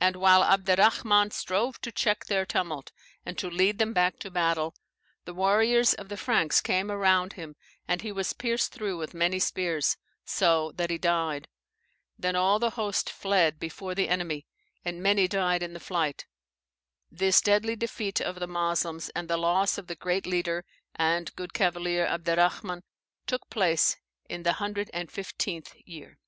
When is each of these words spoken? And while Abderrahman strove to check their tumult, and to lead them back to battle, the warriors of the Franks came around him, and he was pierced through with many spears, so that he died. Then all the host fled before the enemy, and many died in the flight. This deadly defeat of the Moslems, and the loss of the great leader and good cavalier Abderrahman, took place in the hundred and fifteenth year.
And 0.00 0.16
while 0.16 0.42
Abderrahman 0.42 1.32
strove 1.34 1.78
to 1.82 1.92
check 1.92 2.24
their 2.24 2.46
tumult, 2.46 2.92
and 3.26 3.36
to 3.36 3.50
lead 3.50 3.76
them 3.78 3.92
back 3.92 4.18
to 4.20 4.30
battle, 4.30 4.74
the 5.26 5.34
warriors 5.34 5.92
of 5.92 6.08
the 6.08 6.16
Franks 6.16 6.62
came 6.62 6.90
around 6.90 7.34
him, 7.34 7.56
and 7.86 8.00
he 8.00 8.10
was 8.10 8.32
pierced 8.32 8.72
through 8.72 8.96
with 8.96 9.12
many 9.12 9.38
spears, 9.38 9.98
so 10.24 10.72
that 10.76 10.88
he 10.88 10.96
died. 10.96 11.46
Then 12.18 12.34
all 12.34 12.58
the 12.58 12.70
host 12.70 13.10
fled 13.10 13.58
before 13.58 13.94
the 13.94 14.08
enemy, 14.08 14.46
and 14.82 15.02
many 15.02 15.28
died 15.28 15.62
in 15.62 15.74
the 15.74 15.78
flight. 15.78 16.24
This 17.10 17.42
deadly 17.42 17.76
defeat 17.76 18.18
of 18.22 18.36
the 18.40 18.46
Moslems, 18.46 19.10
and 19.10 19.28
the 19.28 19.36
loss 19.36 19.76
of 19.76 19.88
the 19.88 19.94
great 19.94 20.24
leader 20.26 20.64
and 20.94 21.36
good 21.36 21.52
cavalier 21.52 22.06
Abderrahman, 22.06 22.80
took 23.26 23.50
place 23.50 23.98
in 24.26 24.42
the 24.42 24.54
hundred 24.54 24.90
and 24.94 25.12
fifteenth 25.12 25.74
year. 25.84 26.18